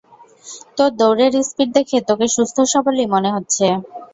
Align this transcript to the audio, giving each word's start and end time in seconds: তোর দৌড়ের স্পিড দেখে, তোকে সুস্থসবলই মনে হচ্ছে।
তোর 0.77 0.89
দৌড়ের 0.99 1.33
স্পিড 1.41 1.69
দেখে, 1.77 1.97
তোকে 2.09 2.25
সুস্থসবলই 2.35 3.05
মনে 3.13 3.29
হচ্ছে। 3.35 3.65